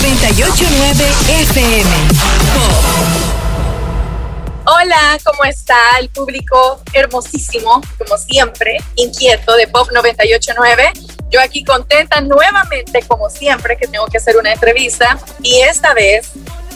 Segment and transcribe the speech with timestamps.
[0.00, 1.90] 989 FM.
[4.64, 10.92] Hola, ¿cómo está el público hermosísimo, como siempre, inquieto de Pop 989?
[11.30, 16.30] Yo aquí contenta nuevamente, como siempre, que tengo que hacer una entrevista y esta vez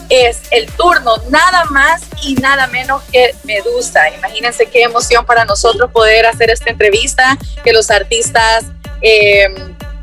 [0.09, 4.09] es el turno nada más y nada menos que Medusa.
[4.09, 8.65] Imagínense qué emoción para nosotros poder hacer esta entrevista, que los artistas
[9.01, 9.47] eh,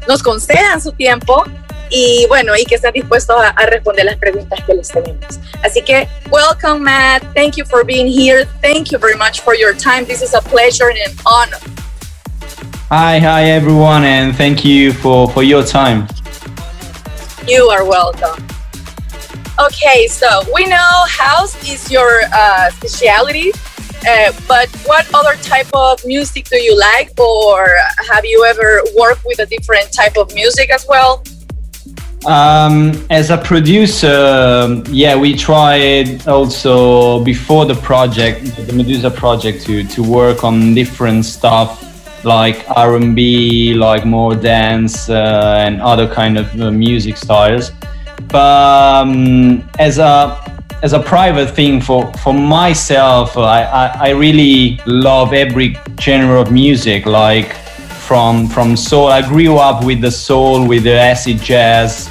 [0.08, 1.44] nos concedan su tiempo
[1.90, 5.40] y bueno, y que estén dispuestos a, a, responder las preguntas que les tenemos.
[5.62, 9.74] Así que, welcome Matt, thank you for being here, thank you very much for your
[9.74, 11.58] time, this is a pleasure and an honor.
[12.88, 16.08] Hi, hi everyone, and thank you for, for your time.
[17.46, 18.46] You are welcome.
[19.58, 23.52] Okay, so we know house is your uh, specialty,
[24.08, 27.76] uh, but what other type of music do you like, or
[28.10, 31.22] have you ever worked with a different type of music as well?
[32.26, 39.84] Um, as a producer, yeah, we tried also before the project, the Meduza project, to
[39.84, 41.86] to work on different stuff
[42.22, 47.72] like R&B, like more dance uh, and other kind of uh, music styles.
[48.28, 50.36] But um, as a
[50.82, 56.52] as a private thing for for myself, I, I, I really love every genre of
[56.52, 57.56] music, like
[58.10, 59.06] from from soul.
[59.06, 62.08] I grew up with the soul, with the acid jazz.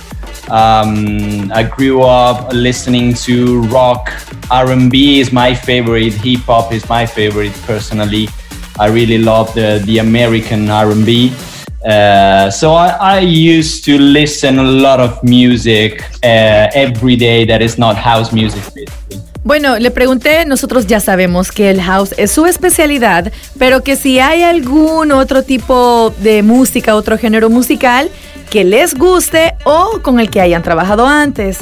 [0.50, 4.04] Um, I grew up listening to rock.
[4.50, 6.14] R&B is my favorite.
[6.24, 8.30] Hip hop is my favorite personally.
[8.80, 11.34] I really love the the American R&B.
[11.84, 15.92] Uh, so I, I, used to listen a lot of music
[16.24, 18.64] uh, every day that is not house music.
[19.50, 24.20] Bueno, le pregunté, nosotros ya sabemos que el house es su especialidad, pero que si
[24.20, 28.12] hay algún otro tipo de música, otro género musical
[28.52, 31.62] que les guste o con el que hayan trabajado antes.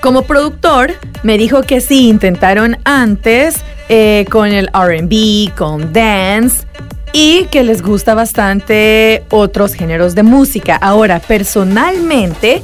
[0.00, 0.92] Como productor,
[1.24, 3.56] me dijo que sí, intentaron antes
[3.90, 6.64] eh, con el RB, con dance
[7.12, 10.76] y que les gusta bastante otros géneros de música.
[10.76, 12.62] Ahora, personalmente,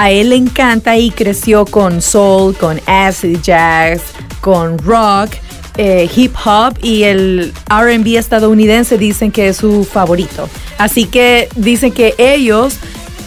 [0.00, 4.00] a él le encanta y creció con soul, con acid jazz,
[4.40, 5.32] con rock,
[5.76, 10.48] eh, hip hop y el RB estadounidense dicen que es su favorito.
[10.78, 12.78] Así que dicen que ellos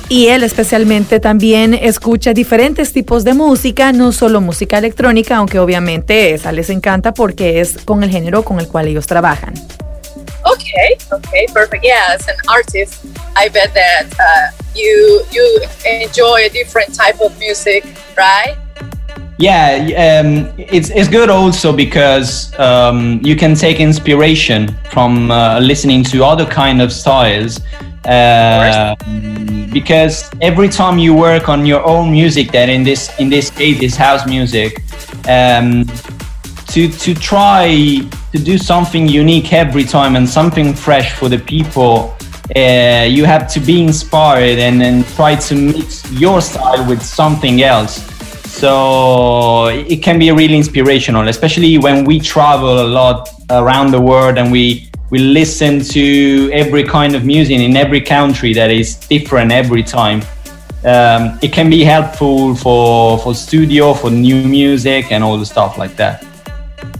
[0.09, 6.33] y él especialmente también escucha diferentes tipos de música, no solo música electrónica, aunque obviamente
[6.33, 9.53] esa les encanta porque es con el género con el cual ellos trabajan.
[10.45, 11.83] Okay, okay, perfect.
[11.83, 13.05] Yeah, as an artist,
[13.37, 17.85] I bet that uh, you you enjoy a different type of music,
[18.17, 18.57] right?
[19.37, 26.03] Yeah, um, it's it's good also because um, you can take inspiration from uh, listening
[26.05, 27.59] to other kind of styles.
[28.05, 28.95] Uh,
[29.71, 33.81] because every time you work on your own music, that in this in this case
[33.81, 34.83] is house music,
[35.27, 35.85] um,
[36.67, 37.99] to to try
[38.31, 42.15] to do something unique every time and something fresh for the people.
[42.55, 47.63] Uh, you have to be inspired and then try to mix your style with something
[47.63, 48.03] else.
[48.51, 54.37] So it can be really inspirational, especially when we travel a lot around the world
[54.37, 59.51] and we we listen to every kind of music in every country that is different
[59.51, 60.21] every time.
[60.83, 65.77] Um, it can be helpful for, for studio, for new music and all the stuff
[65.77, 66.25] like that.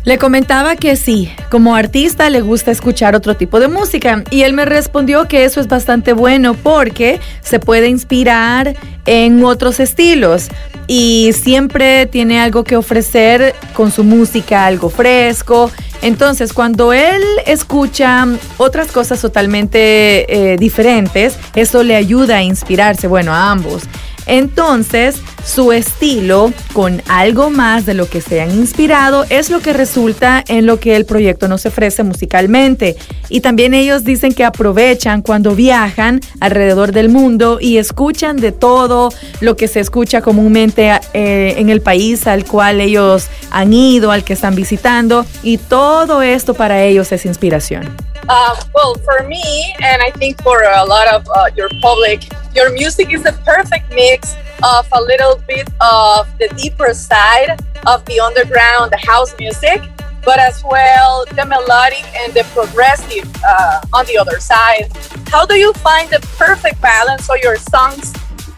[0.05, 4.51] Le comentaba que sí, como artista le gusta escuchar otro tipo de música y él
[4.51, 10.49] me respondió que eso es bastante bueno porque se puede inspirar en otros estilos
[10.87, 15.71] y siempre tiene algo que ofrecer con su música, algo fresco.
[16.01, 18.27] Entonces, cuando él escucha
[18.57, 23.83] otras cosas totalmente eh, diferentes, eso le ayuda a inspirarse, bueno, a ambos.
[24.25, 29.73] Entonces, su estilo con algo más de lo que se han inspirado es lo que
[29.73, 32.95] resulta en lo que el proyecto nos ofrece musicalmente.
[33.29, 39.09] Y también ellos dicen que aprovechan cuando viajan alrededor del mundo y escuchan de todo
[39.41, 44.23] lo que se escucha comúnmente eh, en el país al cual ellos han ido, al
[44.23, 45.25] que están visitando.
[45.41, 48.12] Y todo esto para ellos es inspiración.
[48.29, 52.23] Uh, well, for me, and I think for a lot of uh, your public,
[52.55, 58.05] your music is a perfect mix of a little bit of the deeper side of
[58.05, 59.81] the underground, the house music,
[60.23, 64.89] but as well the melodic and the progressive uh, on the other side.
[65.27, 68.13] How do you find the perfect balance so your songs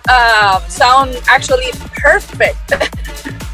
[0.07, 2.73] uh, sound actually perfect?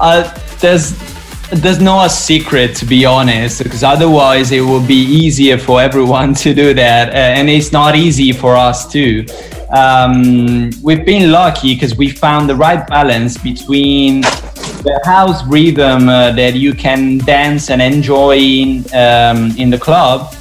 [0.00, 1.05] uh, there's
[1.52, 6.34] there's no a secret to be honest because otherwise it would be easier for everyone
[6.34, 9.24] to do that and it's not easy for us too.
[9.70, 16.32] Um, we've been lucky because we found the right balance between the house rhythm uh,
[16.32, 20.34] that you can dance and enjoy in, um, in the club,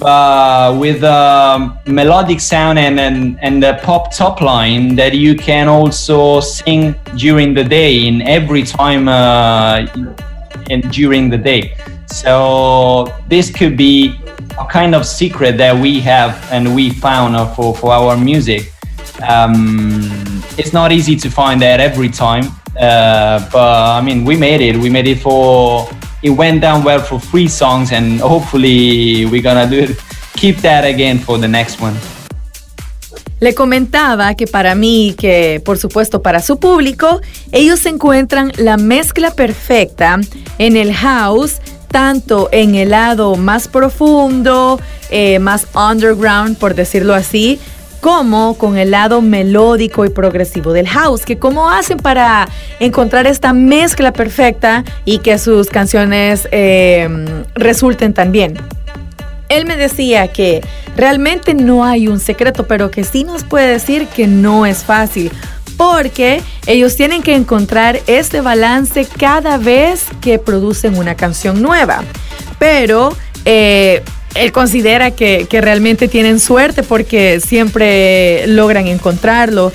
[0.00, 5.68] uh, with a melodic sound and, and, and a pop top line that you can
[5.68, 9.86] also sing during the day in every time uh,
[10.70, 11.76] in, during the day.
[12.06, 14.20] So this could be
[14.58, 18.72] a kind of secret that we have and we found for, for our music.
[19.28, 20.10] Um,
[20.58, 22.44] it's not easy to find that every time,
[22.78, 24.76] uh, but I mean, we made it.
[24.76, 25.88] We made it for.
[26.22, 30.02] It went down well for three songs, and hopefully, we're gonna do it.
[30.34, 31.96] Keep that again for the next one.
[33.42, 39.32] Le comentaba que para mí, que por supuesto para su público, ellos encuentran la mezcla
[39.32, 40.20] perfecta
[40.58, 41.56] en el house
[41.88, 44.80] tanto en el lado más profundo,
[45.10, 47.58] eh, más underground, por decirlo así,
[48.00, 52.48] como con el lado melódico y progresivo del house, que cómo hacen para
[52.78, 57.08] encontrar esta mezcla perfecta y que sus canciones eh,
[57.56, 58.56] resulten tan bien.
[59.52, 60.62] Él me decía que
[60.96, 65.30] realmente no hay un secreto, pero que sí nos puede decir que no es fácil,
[65.76, 72.02] porque ellos tienen que encontrar este balance cada vez que producen una canción nueva.
[72.58, 73.14] Pero
[73.44, 74.02] eh,
[74.34, 79.70] él considera que, que realmente tienen suerte porque siempre logran encontrarlo,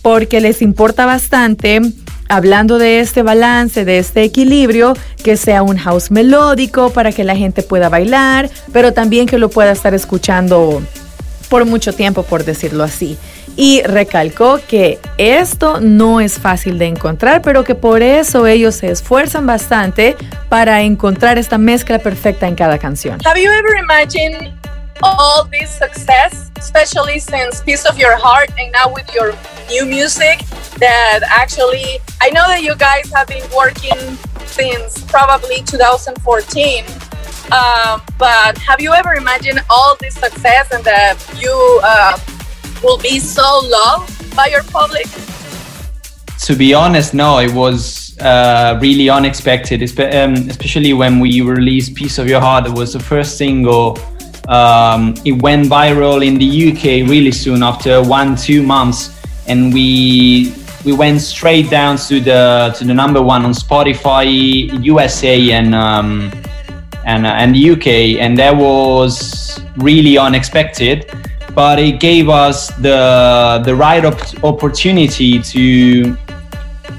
[0.00, 1.82] porque les importa bastante
[2.28, 7.36] hablando de este balance, de este equilibrio, que sea un house melódico para que la
[7.36, 10.82] gente pueda bailar, pero también que lo pueda estar escuchando
[11.48, 13.16] por mucho tiempo, por decirlo así
[13.56, 18.90] y recalcó que esto no es fácil de encontrar, pero que por eso ellos se
[18.90, 20.14] esfuerzan bastante
[20.48, 23.18] para encontrar esta mezcla perfecta en cada canción.
[23.24, 24.52] Have you ever imagined
[25.02, 29.32] all this success, especially since Piece of Your Heart and now with your
[29.68, 30.40] new music
[30.78, 34.16] that actually I know that you guys have been working
[34.46, 36.84] since probably 2014.
[37.52, 42.18] Uh, but have you ever imagined all this success and that you uh,
[42.82, 45.06] will be so loved by your public?
[46.40, 49.82] To be honest, no, it was uh, really unexpected,
[50.14, 52.66] um, especially when we released Piece of Your Heart.
[52.66, 53.98] It was the first single.
[54.48, 59.10] Um, it went viral in the UK really soon after one, two months,
[59.46, 60.54] and we
[60.84, 64.24] we went straight down to the to the number one on Spotify
[64.84, 66.30] USA and um,
[67.04, 71.10] and uh, and UK, and that was really unexpected
[71.56, 76.14] but it gave us the the right op- opportunity to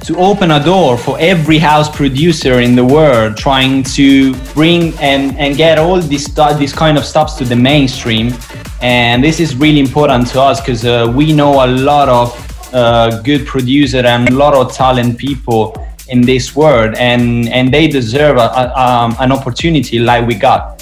[0.07, 5.37] to open a door for every house producer in the world trying to bring and,
[5.37, 8.33] and get all this this kind of stuff to the mainstream.
[8.81, 13.21] And this is really important to us because uh, we know a lot of uh,
[13.21, 15.75] good producer and a lot of talent people
[16.07, 20.76] in this world and and they deserve a, a, um, an opportunity like we got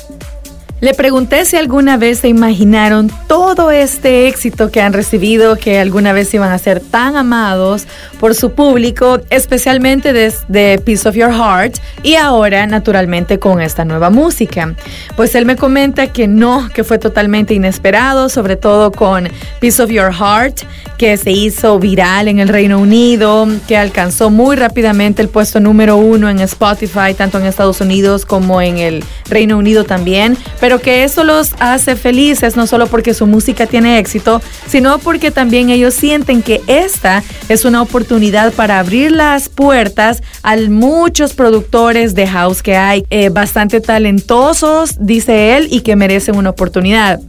[0.86, 6.14] Le pregunté si alguna vez se imaginaron todo este éxito que han recibido, que alguna
[6.14, 7.88] vez iban a ser tan amados
[8.20, 14.12] por su público, especialmente desde Piece of Your Heart y ahora naturalmente con esta nueva
[14.12, 14.76] música.
[15.16, 19.28] Pues él me comenta que no, que fue totalmente inesperado, sobre todo con
[19.60, 20.68] Piece of Your Heart,
[21.00, 25.98] que se hizo viral en el Reino Unido, que alcanzó muy rápidamente el puesto número
[25.98, 31.04] uno en Spotify, tanto en Estados Unidos como en el Reino Unido también pero que
[31.04, 35.94] eso los hace felices no solo porque su música tiene éxito, sino porque también ellos
[35.94, 42.62] sienten que esta es una oportunidad para abrir las puertas a muchos productores de house
[42.62, 47.20] que hay, eh, bastante talentosos, dice él, y que merecen una oportunidad.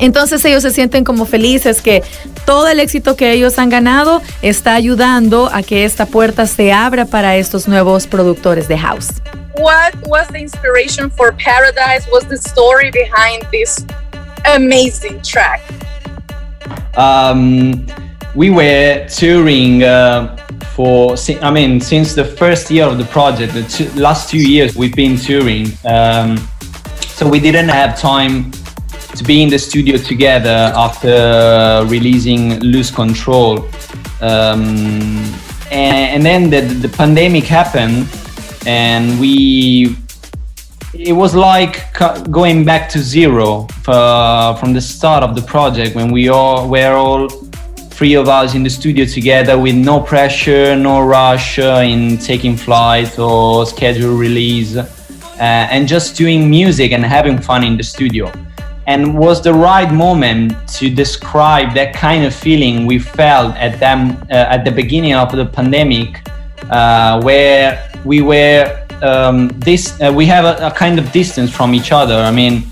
[0.00, 2.02] Entonces ellos se sienten como felices que
[2.44, 7.06] todo el éxito que ellos han ganado está ayudando a que esta puerta se abra
[7.06, 9.08] para estos nuevos productores de house.
[9.56, 12.06] What was the inspiration for Paradise?
[12.06, 13.84] What's the story behind this
[14.46, 15.62] amazing track?
[16.96, 17.86] Um,
[18.34, 20.36] we were touring uh,
[20.74, 24.76] for, I mean, since the first year of the project, the two, last two years
[24.76, 25.68] we've been touring.
[25.84, 26.36] Um,
[27.06, 28.50] so we didn't have time
[29.14, 33.68] to be in the studio together after releasing Lose Control.
[34.20, 35.32] Um,
[35.70, 38.08] and, and, then the, the pandemic happened
[38.66, 39.96] and we
[40.92, 41.92] it was like
[42.30, 46.92] going back to zero uh, from the start of the project when we all were
[46.92, 47.28] all
[47.90, 52.56] three of us in the studio together with no pressure no rush uh, in taking
[52.56, 54.76] flight or schedule release
[55.38, 58.30] uh, and just doing music and having fun in the studio.
[58.86, 64.16] And was the right moment to describe that kind of feeling we felt at them
[64.30, 66.20] uh, at the beginning of the pandemic,
[66.70, 71.74] uh, where we were um, this uh, we have a, a, kind of distance from
[71.74, 72.14] each other.
[72.14, 72.64] I mean,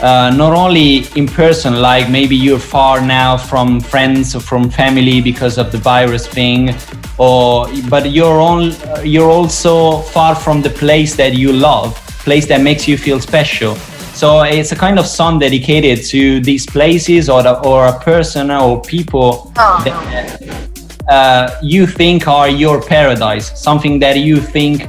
[0.00, 5.20] uh, not only in person, like maybe you're far now from friends or from family
[5.20, 6.74] because of the virus thing,
[7.18, 8.72] or but you're on
[9.04, 11.94] you're also far from the place that you love,
[12.24, 13.74] place that makes you feel special.
[14.14, 18.50] So it's a kind of song dedicated to these places or, the, or a person
[18.50, 19.82] or people oh.
[19.84, 20.69] that
[21.10, 24.88] uh, you think are your paradise, something that you think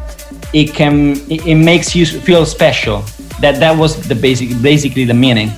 [0.53, 3.03] it can it, makes you feel special.
[3.41, 5.51] That that was the basic basically the meaning.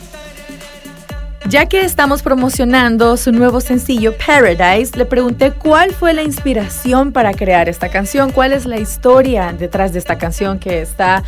[1.49, 7.33] Ya que estamos promocionando su nuevo sencillo Paradise, le pregunté cuál fue la inspiración para
[7.33, 11.21] crear esta canción, cuál es la historia detrás de esta canción que está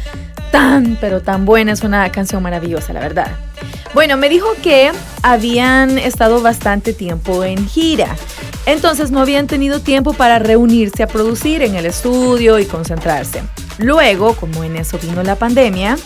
[0.52, 3.28] tan, pero tan buena, es una canción maravillosa, la verdad.
[3.94, 8.16] Bueno, me dijo que habían estado bastante tiempo en gira,
[8.66, 13.44] entonces no habían tenido tiempo para reunirse a producir en el estudio y concentrarse.
[13.78, 15.98] Luego, como en eso vino la pandemia,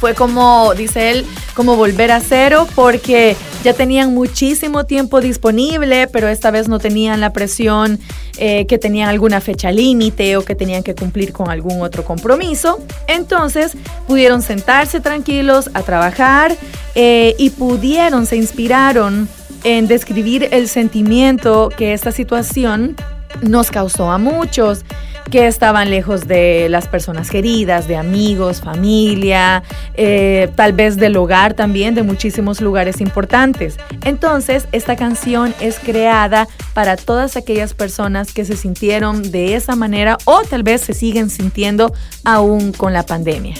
[0.00, 6.28] fue como, dice él, como volver a cero porque ya tenían muchísimo tiempo disponible, pero
[6.28, 7.98] esta vez no tenían la presión
[8.36, 12.78] eh, que tenían alguna fecha límite o que tenían que cumplir con algún otro compromiso.
[13.08, 13.72] Entonces
[14.06, 16.56] pudieron sentarse tranquilos a trabajar
[16.94, 19.28] eh, y pudieron, se inspiraron
[19.64, 22.96] en describir el sentimiento que esta situación
[23.42, 24.84] nos causó a muchos
[25.30, 29.62] que estaban lejos de las personas queridas, de amigos, familia,
[29.94, 33.76] eh, tal vez del hogar también, de muchísimos lugares importantes.
[34.04, 40.16] Entonces, esta canción es creada para todas aquellas personas que se sintieron de esa manera
[40.24, 41.92] o tal vez se siguen sintiendo
[42.24, 43.56] aún con la pandemia.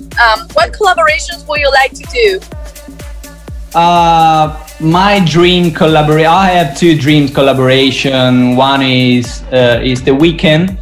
[0.00, 2.61] Um, what collaborations would you like to do?
[3.74, 6.30] Uh, my dream collaboration.
[6.30, 8.54] I have two dreams collaboration.
[8.54, 10.76] One is uh, is the Weeknd,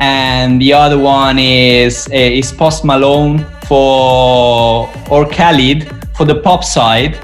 [0.00, 6.64] and the other one is uh, is Post Malone for or Khalid for the pop
[6.64, 7.16] side.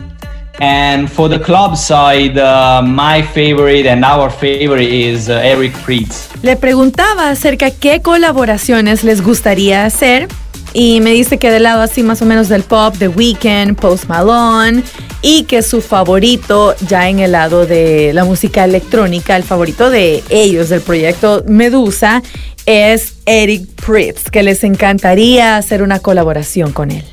[0.63, 6.29] And for the club side, uh, my favorite and our favorite is uh, Eric Prydz.
[6.43, 10.29] Le preguntaba acerca qué colaboraciones les gustaría hacer
[10.73, 14.05] y me dice que del lado así más o menos del pop, The Weeknd, Post
[14.07, 14.83] Malone
[15.23, 20.23] y que su favorito ya en el lado de la música electrónica, el favorito de
[20.31, 22.23] ellos del proyecto Medusa
[22.67, 27.05] es Eric Pritz, que les encantaría hacer una colaboración con él.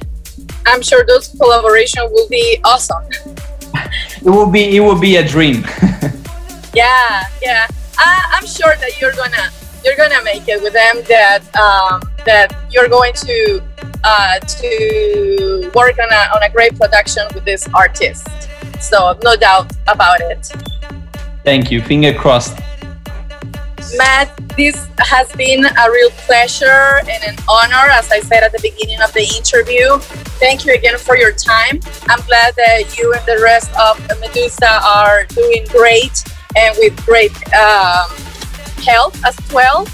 [0.65, 3.03] I'm sure those collaboration will be awesome.
[4.21, 5.63] It will be it will be a dream.
[6.73, 7.67] yeah, yeah.
[7.97, 9.49] I, I'm sure that you're gonna
[9.85, 11.01] you're gonna make it with them.
[11.07, 13.61] That um, that you're going to
[14.03, 18.27] uh, to work on a on a great production with this artist.
[18.79, 20.51] So no doubt about it.
[21.43, 21.81] Thank you.
[21.81, 22.57] Finger crossed.
[23.95, 28.59] Matt, this has been a real pleasure and an honor, as I said at the
[28.61, 29.97] beginning of the interview.
[30.39, 31.79] Thank you again for your time.
[32.09, 36.23] I'm glad that you and the rest of Meduza are doing great
[36.57, 38.09] and with great um,
[38.83, 39.87] health as well.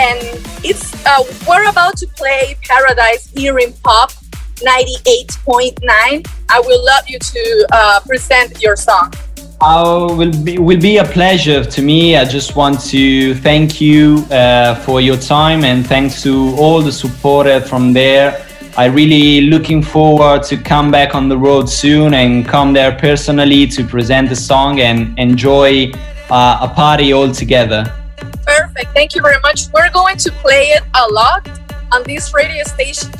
[0.00, 0.18] And
[0.64, 4.12] it's uh, we're about to play Paradise here in Pop
[4.56, 6.26] 98.9.
[6.48, 9.12] I will love you to uh, present your song.
[9.60, 12.16] Oh, will be will be a pleasure to me.
[12.16, 16.92] I just want to thank you uh, for your time and thanks to all the
[16.92, 18.46] support from there.
[18.78, 23.66] I really looking forward to come back on the road soon and come there personally
[23.66, 25.92] to present the song and enjoy
[26.30, 27.99] uh, a party all together.
[28.80, 28.96] Perfect.
[28.96, 29.68] Thank you very much.
[29.74, 31.48] We're going to play it a lot
[31.92, 33.10] on this radio station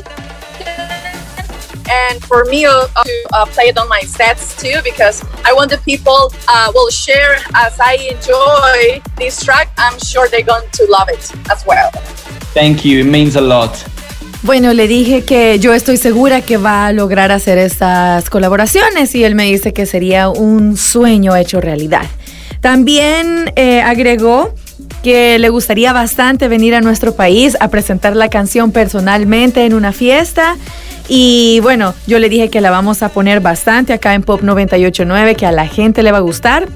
[1.91, 5.71] and for me uh, to uh, play it on my sets too because I want
[5.71, 9.73] the people uh, will share as I enjoy this track.
[9.77, 11.91] I'm sure they're going to love it as well.
[12.55, 13.01] Thank you.
[13.01, 13.77] It means a lot.
[14.43, 19.25] Bueno, le dije que yo estoy segura que va a lograr hacer estas colaboraciones y
[19.25, 22.07] él me dice que sería un sueño hecho realidad.
[22.63, 24.55] También eh, agregó
[25.03, 29.93] que le gustaría bastante venir a nuestro país a presentar la canción personalmente en una
[29.93, 30.57] fiesta.
[31.09, 35.35] Y bueno, yo le dije que la vamos a poner bastante acá en Pop 989,
[35.35, 36.69] que a la gente le va a gustar.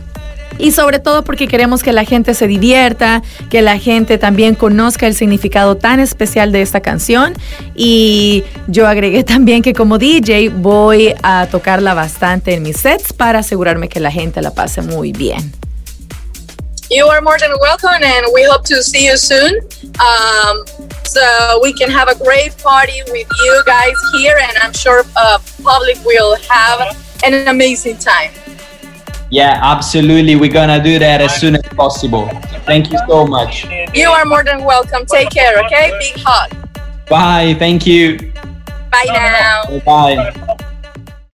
[0.58, 5.06] Y sobre todo porque queremos que la gente se divierta, que la gente también conozca
[5.06, 7.34] el significado tan especial de esta canción.
[7.74, 13.40] Y yo agregué también que como DJ voy a tocarla bastante en mis sets para
[13.40, 15.63] asegurarme que la gente la pase muy bien.
[16.94, 19.58] You are more than welcome, and we hope to see you soon.
[19.98, 20.64] Um,
[21.02, 25.40] so we can have a great party with you guys here, and I'm sure uh,
[25.64, 28.30] public will have an amazing time.
[29.28, 30.36] Yeah, absolutely.
[30.36, 32.28] We're gonna do that as soon as possible.
[32.64, 33.66] Thank you so much.
[33.92, 35.04] You are more than welcome.
[35.04, 35.90] Take care, okay?
[35.98, 36.54] Big hug.
[37.08, 37.56] Bye.
[37.58, 38.32] Thank you.
[38.92, 39.80] Bye now.
[39.80, 40.46] Bye.